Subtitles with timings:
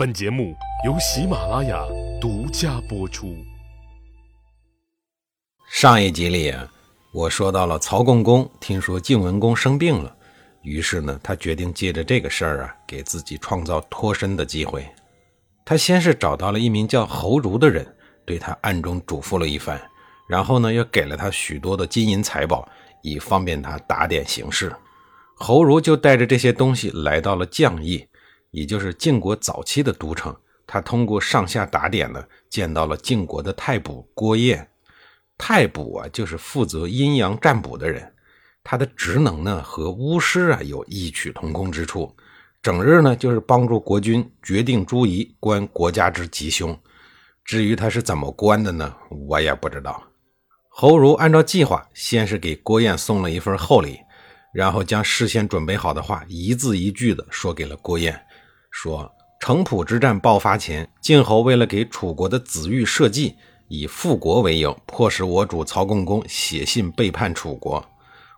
[0.00, 0.56] 本节目
[0.86, 1.84] 由喜马拉雅
[2.18, 3.36] 独家播出。
[5.70, 6.66] 上一集里啊，
[7.12, 10.16] 我说到了曹共公听说晋文公生病了，
[10.62, 14.88] 于是呢，他决定借着这个事儿啊，给自己创造脱身的机会。
[15.66, 17.86] 他先是找到了一名叫侯儒的人，
[18.24, 19.78] 对他暗中嘱咐了一番，
[20.26, 22.66] 然后呢，又给了他许多的金银财宝，
[23.02, 24.74] 以方便他打点行事。
[25.36, 28.06] 侯儒就带着这些东西来到了绛邑。
[28.50, 30.34] 也就是晋国早期的都城，
[30.66, 34.68] 他通过上下打点呢，见到了晋国的太卜郭燕。
[35.38, 38.12] 太卜啊，就是负责阴阳占卜的人，
[38.62, 42.14] 他的职能呢和巫师啊有异曲同工之处，
[42.60, 46.78] 整日呢就是帮助国君决定诸夷，观国家之吉凶。
[47.42, 48.94] 至于他是怎么观的呢，
[49.28, 50.02] 我也不知道。
[50.68, 53.98] 侯儒按照计划，先是给郭燕送了一份厚礼，
[54.52, 58.22] 然后将事先准备好的话一字一句的说给了郭燕。
[58.70, 63.36] 说城濮之战爆发前，晋侯为了给楚国的子玉设计，
[63.68, 67.84] 以复国为由，迫使我主曹公公写信背叛楚国。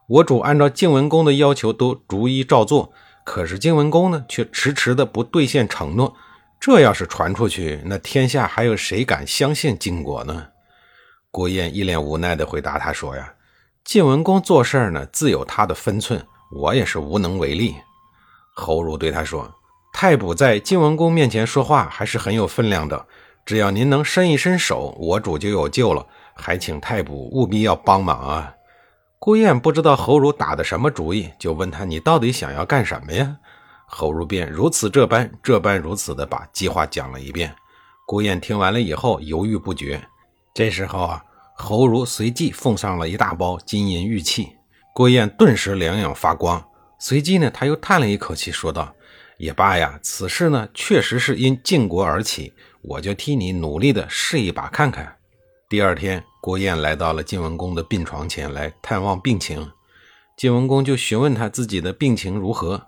[0.08, 2.92] 我主按照晋文公的要求都逐一照做，
[3.24, 6.14] 可是晋文公呢，却迟迟的不兑现承诺。
[6.60, 10.48] 这要是传出去，那天下还有谁敢相信晋国呢？
[11.30, 13.34] 郭燕一脸无奈的回答他说：“呀，
[13.84, 17.74] 晋文公做事呢，自有他的分寸，我也是无能为力。”
[18.54, 19.52] 侯儒对他说。
[19.92, 23.06] 太卜在晋文公面前说话还是很有分量的，
[23.44, 26.06] 只要您能伸一伸手，我主就有救了。
[26.34, 28.54] 还请太卜务必要帮忙啊！
[29.18, 33.36] 郭燕不知道侯儒打的什么主意，就问他：“你到底想要干什么呀？”
[33.86, 37.54] 侯儒便如此这般、这般如此的把计划讲了一遍。
[38.06, 40.02] 郭燕听完了以后犹豫不决。
[40.54, 41.22] 这时候啊，
[41.54, 44.56] 侯儒随即奉上了一大包金银玉器，
[44.94, 46.64] 郭燕顿时两眼发光。
[46.98, 48.92] 随即呢，他又叹了一口气，说道。
[49.42, 55.16] 也罢呀，此事呢确实是因晋国而起，我就替你努力的试一把看看。
[55.68, 59.68] 第二天，郭燕来到了晋文公的病床前来探望病情，
[60.36, 62.86] 晋文公就询问他自己的病情如何。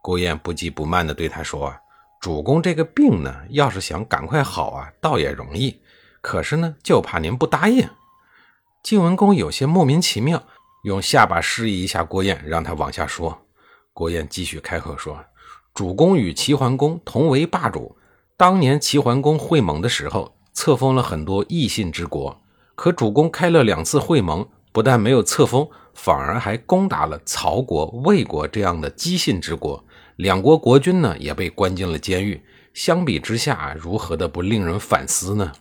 [0.00, 1.80] 郭燕不急不慢地对他说：“啊，
[2.20, 5.82] 主公这个病呢，要是想赶快好啊，倒也容易，
[6.20, 7.84] 可是呢，就怕您不答应。”
[8.84, 10.40] 晋文公有些莫名其妙，
[10.84, 13.36] 用下巴示意一下郭燕，让他往下说。
[13.92, 15.18] 郭燕继续开口说。
[15.76, 17.94] 主公与齐桓公同为霸主。
[18.34, 22.40] 当年齐桓公会盟的时候，册封了很多异姓之国。
[22.74, 29.84] 可主公开了两次会盟，不但没有册封，反而还攻打了曹国、魏国这样的姬姓之国。
[30.16, 32.42] 两国国君呢，也被关进了监狱。
[32.72, 35.52] 相比之下，如何的不令人反思呢？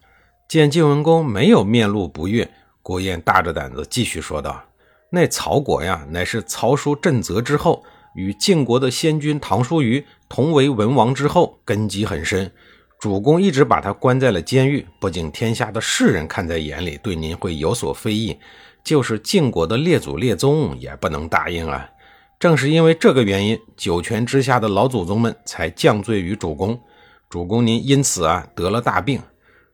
[0.48, 2.50] 见晋文公没有面露不悦，
[2.82, 4.64] 郭燕大着胆子继续说道
[5.12, 7.84] ：“那曹国呀，乃是曹叔震泽之后。”
[8.16, 12.52] 与晋国的先君唐叔虞同为文王之后，根基很深。
[12.98, 18.38] 主公一直把他关在了监狱，不仅天下的世人看在眼里，对您会有所非议，
[18.84, 21.88] 就是晋国的列祖列宗也不能答应啊。
[22.40, 26.80] 正是因为这个原因，九泉之下的老祖宗们才降罪于主公。
[27.30, 29.22] 主公您因此啊得了大病，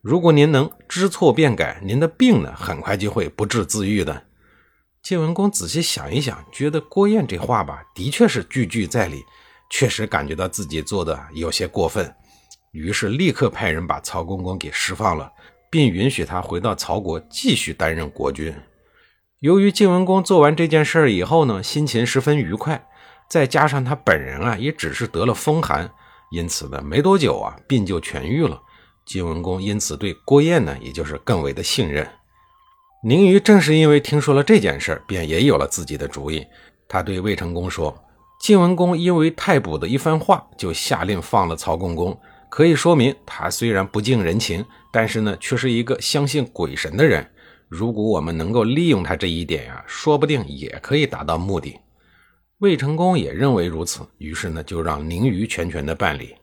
[0.02, 4.24] 如果您能知错便改，您的病呢很快就会不治自愈的。
[5.04, 9.26] 晋文公仔细想一想，觉得郭燕这话吧，的确是句句在理，
[9.70, 12.14] 确实感觉到自己做的有些过分，
[12.72, 15.32] 于是立刻派人把曹公公给释放了，
[15.72, 18.54] 并允许他回到曹国继续担任国君。
[19.40, 22.88] 由于晋文公做完这件事以后呢，心情十分愉快，
[23.28, 25.92] 再加上他本人啊，也只是得了风寒，
[26.30, 28.62] 因此呢，没多久啊，病就痊愈了。
[29.04, 32.08] 晋文公因此对郭燕呢，也就是更为的信任。
[33.04, 36.46] 宁于正是因为听说了这件事便也有了自己的主意。
[36.88, 37.98] 他对魏成功说
[38.40, 42.16] ：“晋文公因为太卜的一番话，就下令放了曹公公，
[42.48, 44.64] 可以说明他虽然不近人情，
[44.94, 47.28] 但是呢，却是一个相信鬼神的人。
[47.68, 51.80] 如果我们能够利用他这一点呀，说不定也可以达到目的。”
[52.60, 56.36] 魏成功也认为如此，于是呢，就让宁于全权的办理。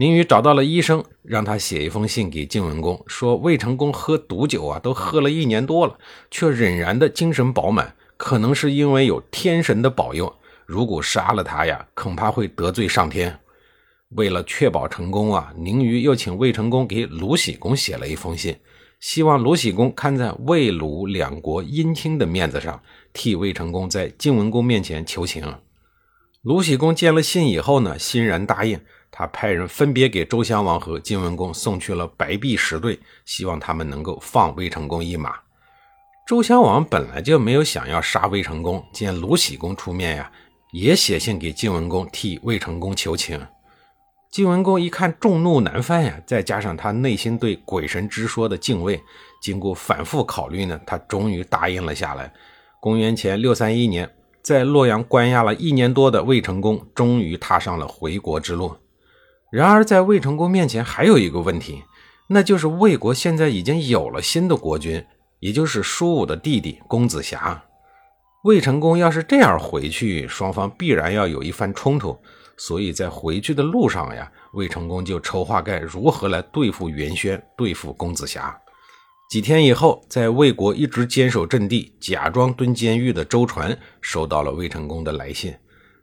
[0.00, 5.98] 宁宇找到了医生，让他写一封信给晋文公，说魏成功喝毒酒啊，都喝了一年多了，
[6.30, 10.32] 却仍然的精神饱满，可能是因为有天神的保佑。
[10.66, 13.40] 如果杀了他呀，恐怕会得罪上天。
[14.10, 18.56] 为了确保成功啊，宁宇又请魏成功给鲁喜公写了一封信，
[19.00, 22.80] 希望鲁喜公看在魏鲁两国姻亲的面子上，
[23.12, 25.56] 替魏成功在晋文公面前求情。
[26.42, 28.78] 鲁喜公见了信以后呢，欣然答应。
[29.10, 35.34] 他派人分别给周襄王和晋文公送去了白璧十对，希望他们能够放魏成功一马。
[36.26, 40.30] 周襄王本来就没有想要杀魏成功，见鲁喜公出面呀，
[40.72, 43.40] 也写信给晋文公替魏成功求情。
[44.30, 49.02] 晋文公一看众怒难犯呀，再加上他内心对鬼神之说的敬畏，
[49.40, 52.30] 经过反复考虑呢，他终于答应了下来。
[52.78, 54.08] 公元前六三一年，
[54.42, 58.76] 在洛阳关押了一年多的魏成功，终于踏上了回国之路。
[59.50, 61.82] 然而，在魏成功面前还有一个问题，
[62.28, 65.04] 那就是魏国现在已经有了新的国君，
[65.40, 67.64] 也就是叔武的弟弟公子瑕。
[68.44, 72.18] 魏成功要是这样回去，双方必然要有一番冲突。
[72.56, 78.56] 所以在回去的路上呀，魏成功就筹划该如何来对付袁轩、对付公子瑕。
[79.30, 85.54] 几天以后，在魏国一直坚守阵地、假装蹲监狱的周传收到了魏成功的来信，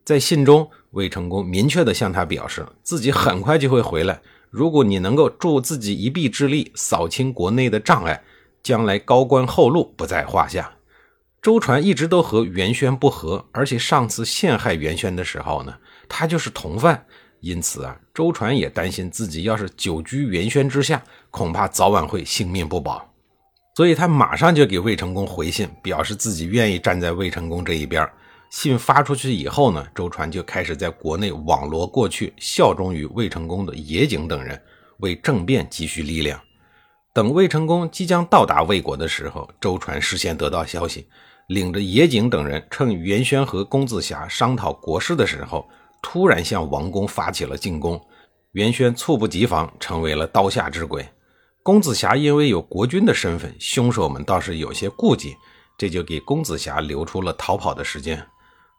[0.06, 4.22] 在信中，魏成功明确地向他表示，自己很快就会回来。
[4.52, 8.24] 如果你能够助自己一臂之力，扫清国内的障碍，
[8.62, 10.72] 将来高官厚禄不在话下。
[11.42, 15.76] 周传一直都和袁轩不和，而且上次陷害袁轩的时候呢，
[16.08, 17.04] 他就是同犯，
[17.40, 23.12] 因此啊，周传也担心自己要是久居袁轩之下，恐怕早晚会性命不保，
[23.76, 28.08] 所以他马上就给魏成功回信，表示自己愿意站在魏成功这一边。
[28.50, 34.62] 信发出去以后呢，周传就开始在国内网罗过去效忠于魏成功的野井等人，
[35.00, 36.40] 为政变积蓄力量。
[37.14, 41.08] 等魏成功即将到达魏国的时候，周传事先得到消息。
[41.48, 45.70] 领着野井等人，趁袁轩和公子瑕商讨国事的时候，
[46.02, 48.02] 突然向王宫发起了进攻。
[48.54, 51.08] 袁轩猝不及防，成为了刀下之鬼。
[51.62, 55.36] 公子瑕因为有国君的身份，凶手们倒是有些顾忌，
[55.78, 58.26] 这就给公子瑕留出了逃跑的时间。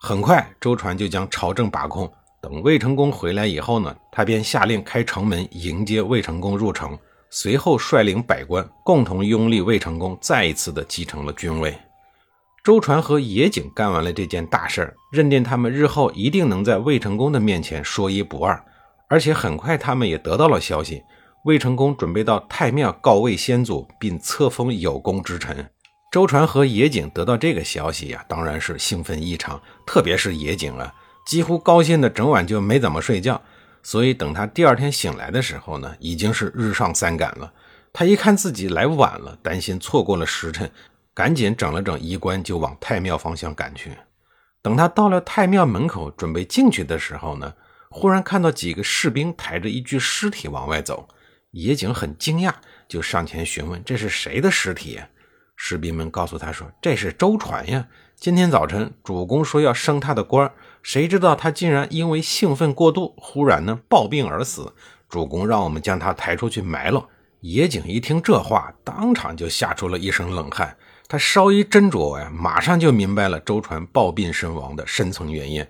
[0.07, 2.09] 很快，周传就将朝政把控。
[2.41, 6.97] 等魏成功回来以后呢，他便下令开城门迎接魏成功入城，
[7.29, 11.77] 随后率领百官共同拥立魏成功，再一次的继承了君位。
[12.63, 18.65] 周传和野井干完了这件大事儿，认定他们日后一定能在魏成功的面前说一不二。
[19.09, 21.03] 而且很快，他们也得到了消息，
[21.47, 25.69] 魏成功准备到太庙告慰先祖，并册封有功之臣。
[26.17, 30.91] 周传和野井得到这个消息呀，当然是兴奋异常，特别是野井啊，
[31.27, 33.39] 几乎高兴的整晚就没怎么睡觉。
[33.83, 37.53] 所以等他第二天醒来的时候呢，已经是日上三竿了。
[37.93, 40.71] 他一看自己来晚了，担心错过了时辰。
[41.13, 43.91] 赶紧整了整衣冠，就往太庙方向赶去。
[44.63, 47.53] 等他到了太庙门口，准备进去的时候呢，
[47.91, 51.07] 忽然看到几个士兵抬着一具尸体往外走。
[51.51, 52.55] 野井很惊讶，
[52.89, 54.99] 就上前询问：“这是谁的尸体？”
[55.57, 57.89] 士兵们告诉他说：“这是周传呀。
[58.15, 60.51] 今天早晨主公说要升他的官，
[60.83, 64.73] 谁知道他竟然因为兴奋过度，忽然呢暴病而死。
[65.09, 67.09] 主公让我们将他抬出去埋了。”
[67.41, 70.77] 野井一听这话，当场就吓出了一身冷汗。
[71.07, 75.65] 他稍一斟酌呀，马上就明白了周传暴病身亡的深层原因。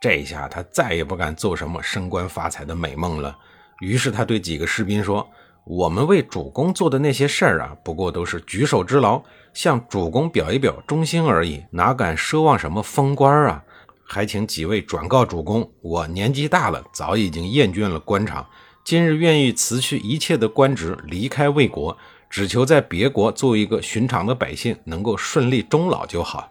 [0.00, 3.36] 这一下，他再也不敢做什么升官发财的美梦了。
[3.80, 5.28] 于是，他对几个士兵说
[5.66, 9.20] ：“我们为主公做的那些事儿啊，不过都是举手之劳，
[9.52, 13.64] 向主公表一表忠心而已，哪敢奢望什么封官啊？
[14.04, 18.46] 还请几位转告主公，我年纪大了，早已经厌倦了官场，
[18.84, 21.96] 今日愿意辞去一切的官职，离开魏国。”
[22.28, 26.50] 只求在别国做一个寻常的百姓，能够顺利终老就好。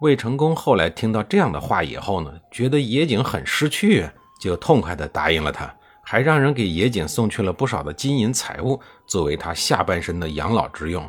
[0.00, 4.06] 魏成功后来听到这样的话以后呢，觉得野景很识趣，
[4.38, 5.74] 就痛快地答应了他，
[6.08, 11.04] 还让人给野井送去了不少的金银财物，作为他下半生的养老之用。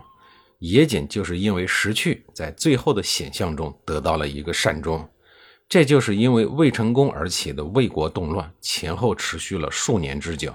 [0.57, 5.07] 野井就是因为识趣，在最后的险象中得到了一个善终。
[5.69, 10.51] 这就是因为魏成功而起的魏国动乱，前后持续了数年之久。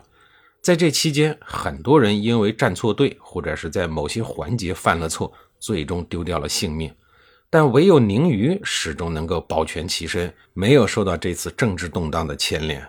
[0.61, 6.93] 在这期间，很多人因为站错队，或者是在某些环节犯了错，最终丢掉了性命。
[7.49, 12.85] 但唯有宁于始终能够保全其身，没有受到这次政治动荡的牵连。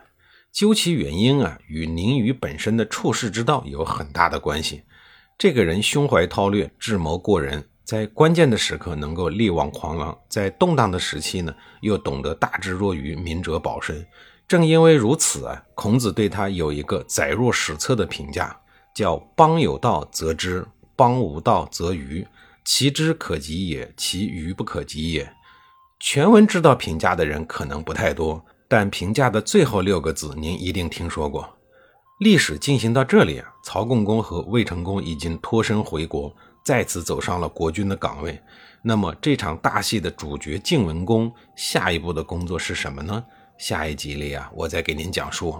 [0.53, 4.83] 究其原因啊，与宁于本身的处世之道有很大的关系。
[5.35, 14.05] 这个人胸怀韬略，智谋过人，在关键的时刻能够力挽狂澜，在动荡的时期呢，又懂得大智若愚，明哲保身。
[14.47, 18.55] 正因为如此啊，孔子对他有一个载入史册的评价，
[18.93, 22.27] 叫“邦有道则知，邦无道则愚。
[22.63, 25.33] 其知可及也，其愚不可及也。”
[25.99, 31.47] 全文知道评价的人可能不太多，但评价的最后六个字您一定听说过。
[32.19, 38.39] 历史进行到这里啊，曹共公和魏成公已经脱身回国，再次走上了国君的岗位。
[38.81, 43.23] 那么这场大戏的主角晋文公下一步的工作是什么呢？
[43.57, 45.55] 下一集里啊，我再给您讲述。